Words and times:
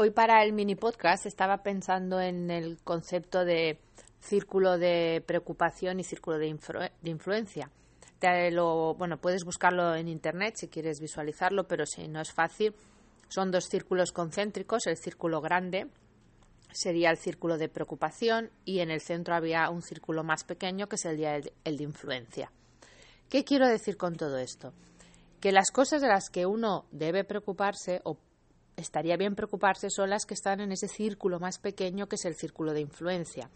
Hoy 0.00 0.10
para 0.10 0.44
el 0.44 0.52
mini 0.52 0.76
podcast 0.76 1.26
estaba 1.26 1.64
pensando 1.64 2.20
en 2.20 2.52
el 2.52 2.78
concepto 2.84 3.44
de 3.44 3.80
círculo 4.20 4.78
de 4.78 5.24
preocupación 5.26 5.98
y 5.98 6.04
círculo 6.04 6.38
de, 6.38 6.46
influencia. 6.46 7.68
lo, 8.52 8.94
bueno, 8.94 9.16
puedes 9.16 9.42
buscarlo 9.42 9.96
en 9.96 10.06
internet 10.06 10.54
si 10.54 10.68
quieres 10.68 11.00
visualizarlo, 11.00 11.66
pero 11.66 11.84
si 11.84 12.06
no 12.06 12.20
es 12.20 12.32
fácil, 12.32 12.76
son 13.26 13.50
dos 13.50 13.64
círculos 13.64 14.12
concéntricos. 14.12 14.86
El 14.86 14.98
círculo 14.98 15.40
grande 15.40 15.88
sería 16.70 17.10
el 17.10 17.16
círculo 17.16 17.58
de 17.58 17.68
preocupación 17.68 18.52
y 18.64 18.78
en 18.78 18.92
el 18.92 19.00
centro 19.00 19.34
había 19.34 19.68
un 19.68 19.82
círculo 19.82 20.22
más 20.22 20.44
pequeño 20.44 20.86
que 20.86 20.96
sería 20.96 21.34
el, 21.34 21.52
el 21.64 21.76
de 21.76 21.82
influencia. 21.82 22.52
¿Qué 23.28 23.42
quiero 23.42 23.66
decir 23.66 23.96
con 23.96 24.14
todo 24.14 24.38
esto? 24.38 24.72
Que 25.40 25.50
las 25.50 25.72
cosas 25.72 26.00
de 26.00 26.06
las 26.06 26.30
que 26.30 26.46
uno 26.46 26.84
debe 26.92 27.24
preocuparse 27.24 28.00
o 28.04 28.16
estaría 28.78 29.16
bien 29.16 29.34
preocuparse 29.34 29.90
son 29.90 30.10
las 30.10 30.24
que 30.24 30.34
están 30.34 30.60
en 30.60 30.72
ese 30.72 30.88
círculo 30.88 31.40
más 31.40 31.58
pequeño 31.58 32.08
que 32.08 32.14
es 32.14 32.24
el 32.24 32.36
círculo 32.36 32.72
de 32.72 32.80
influencia. 32.80 33.50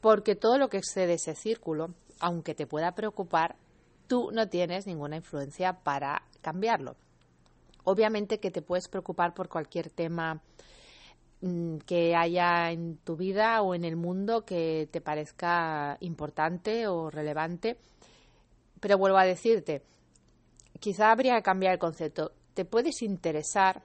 Porque 0.00 0.36
todo 0.36 0.58
lo 0.58 0.68
que 0.68 0.76
excede 0.76 1.14
ese 1.14 1.34
círculo, 1.34 1.94
aunque 2.20 2.54
te 2.54 2.66
pueda 2.66 2.92
preocupar, 2.92 3.56
tú 4.06 4.30
no 4.32 4.48
tienes 4.48 4.86
ninguna 4.86 5.16
influencia 5.16 5.72
para 5.72 6.22
cambiarlo. 6.42 6.96
Obviamente 7.84 8.38
que 8.38 8.50
te 8.50 8.62
puedes 8.62 8.88
preocupar 8.88 9.34
por 9.34 9.48
cualquier 9.48 9.90
tema 9.90 10.42
mm, 11.40 11.78
que 11.78 12.14
haya 12.14 12.70
en 12.70 12.98
tu 12.98 13.16
vida 13.16 13.62
o 13.62 13.74
en 13.74 13.84
el 13.84 13.96
mundo 13.96 14.44
que 14.44 14.88
te 14.90 15.00
parezca 15.00 15.96
importante 16.00 16.86
o 16.86 17.10
relevante. 17.10 17.78
Pero 18.80 18.98
vuelvo 18.98 19.16
a 19.16 19.24
decirte, 19.24 19.82
quizá 20.78 21.10
habría 21.10 21.36
que 21.36 21.42
cambiar 21.42 21.72
el 21.72 21.78
concepto. 21.78 22.32
Te 22.54 22.64
puedes 22.64 23.02
interesar 23.02 23.82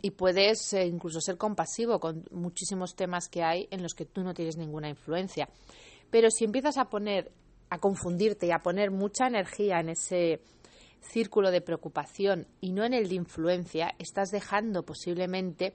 y 0.00 0.12
puedes 0.12 0.72
eh, 0.72 0.86
incluso 0.86 1.20
ser 1.20 1.36
compasivo 1.36 1.98
con 1.98 2.24
muchísimos 2.30 2.94
temas 2.94 3.28
que 3.28 3.42
hay 3.42 3.68
en 3.70 3.82
los 3.82 3.94
que 3.94 4.04
tú 4.04 4.22
no 4.22 4.34
tienes 4.34 4.56
ninguna 4.56 4.88
influencia. 4.88 5.48
Pero 6.10 6.30
si 6.30 6.44
empiezas 6.44 6.78
a 6.78 6.86
poner, 6.86 7.32
a 7.70 7.78
confundirte 7.78 8.46
y 8.46 8.50
a 8.50 8.60
poner 8.60 8.90
mucha 8.90 9.26
energía 9.26 9.80
en 9.80 9.90
ese 9.90 10.40
círculo 11.00 11.50
de 11.50 11.60
preocupación 11.60 12.46
y 12.60 12.72
no 12.72 12.84
en 12.84 12.94
el 12.94 13.08
de 13.08 13.16
influencia, 13.16 13.94
estás 13.98 14.30
dejando 14.30 14.84
posiblemente 14.84 15.74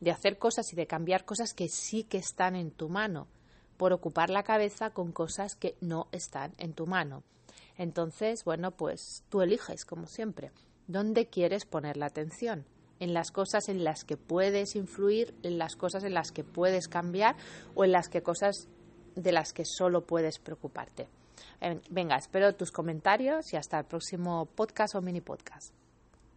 de 0.00 0.10
hacer 0.10 0.38
cosas 0.38 0.72
y 0.72 0.76
de 0.76 0.86
cambiar 0.86 1.24
cosas 1.24 1.52
que 1.52 1.68
sí 1.68 2.04
que 2.04 2.18
están 2.18 2.56
en 2.56 2.70
tu 2.70 2.88
mano, 2.88 3.28
por 3.76 3.92
ocupar 3.92 4.30
la 4.30 4.42
cabeza 4.42 4.90
con 4.90 5.12
cosas 5.12 5.56
que 5.56 5.76
no 5.80 6.08
están 6.12 6.52
en 6.58 6.74
tu 6.74 6.86
mano. 6.86 7.22
Entonces, 7.76 8.44
bueno, 8.44 8.70
pues 8.70 9.24
tú 9.28 9.42
eliges, 9.42 9.84
como 9.84 10.06
siempre, 10.06 10.52
dónde 10.86 11.26
quieres 11.26 11.64
poner 11.64 11.96
la 11.96 12.06
atención 12.06 12.66
en 13.00 13.14
las 13.14 13.30
cosas 13.30 13.68
en 13.68 13.84
las 13.84 14.04
que 14.04 14.16
puedes 14.16 14.76
influir, 14.76 15.34
en 15.42 15.58
las 15.58 15.76
cosas 15.76 16.04
en 16.04 16.14
las 16.14 16.30
que 16.30 16.44
puedes 16.44 16.88
cambiar 16.88 17.36
o 17.74 17.84
en 17.84 17.92
las 17.92 18.08
que 18.08 18.22
cosas 18.22 18.68
de 19.14 19.32
las 19.32 19.52
que 19.52 19.64
solo 19.64 20.06
puedes 20.06 20.38
preocuparte. 20.38 21.08
Venga, 21.90 22.16
espero 22.16 22.54
tus 22.54 22.70
comentarios 22.70 23.52
y 23.52 23.56
hasta 23.56 23.78
el 23.78 23.84
próximo 23.84 24.46
podcast 24.46 24.94
o 24.94 25.00
mini 25.00 25.20
podcast. 25.20 25.83